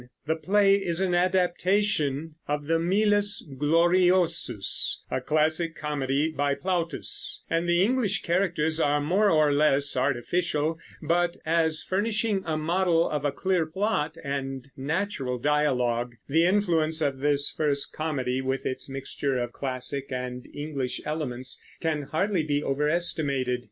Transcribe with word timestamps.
The 0.25 0.35
play 0.35 0.77
is 0.77 0.99
an 0.99 1.13
adaptation 1.13 2.33
of 2.47 2.65
the 2.65 2.79
Miles 2.79 3.47
Gloriosus, 3.59 5.03
a 5.11 5.21
classic 5.21 5.75
comedy 5.75 6.31
by 6.31 6.55
Plautus, 6.55 7.43
and 7.51 7.69
the 7.69 7.83
English 7.83 8.23
characters 8.23 8.79
are 8.79 8.99
more 8.99 9.29
or 9.29 9.53
less 9.53 9.95
artificial; 9.95 10.79
but 11.03 11.37
as 11.45 11.83
furnishing 11.83 12.41
a 12.47 12.57
model 12.57 13.07
of 13.07 13.23
a 13.25 13.31
clear 13.31 13.67
plot 13.67 14.15
and 14.23 14.69
natural 14.75 15.37
dialogue, 15.37 16.15
the 16.27 16.47
influence 16.47 16.99
of 16.99 17.19
this 17.19 17.51
first 17.51 17.93
comedy, 17.93 18.41
with 18.41 18.65
its 18.65 18.89
mixture 18.89 19.37
of 19.37 19.53
classic 19.53 20.07
and 20.09 20.47
English 20.51 20.99
elements, 21.05 21.61
can 21.79 22.01
hardly 22.11 22.41
be 22.41 22.63
overestimated. 22.63 23.59